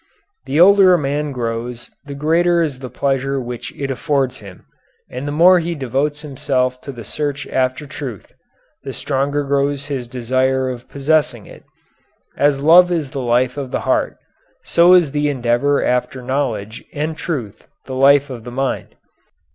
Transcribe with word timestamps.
The 0.45 0.59
older 0.59 0.95
a 0.95 0.97
man 0.97 1.31
grows 1.31 1.91
the 2.05 2.15
greater 2.15 2.63
is 2.63 2.79
the 2.79 2.89
pleasure 2.89 3.39
which 3.39 3.71
it 3.79 3.91
affords 3.91 4.39
him, 4.39 4.65
and 5.11 5.27
the 5.27 5.31
more 5.31 5.59
he 5.59 5.75
devotes 5.75 6.21
himself 6.21 6.81
to 6.81 6.91
the 6.91 7.03
search 7.05 7.45
after 7.49 7.85
truth, 7.85 8.33
the 8.81 8.93
stronger 8.93 9.43
grows 9.43 9.85
his 9.85 10.07
desire 10.07 10.71
of 10.71 10.89
possessing 10.89 11.45
it. 11.45 11.65
As 12.35 12.61
love 12.63 12.91
is 12.91 13.11
the 13.11 13.21
life 13.21 13.57
of 13.57 13.69
the 13.69 13.81
heart, 13.81 14.17
so 14.63 14.93
is 14.95 15.11
the 15.11 15.29
endeavor 15.29 15.83
after 15.85 16.23
knowledge 16.23 16.83
and 16.95 17.15
truth 17.15 17.67
the 17.85 17.93
life 17.93 18.31
of 18.31 18.43
the 18.43 18.49
mind. 18.49 18.95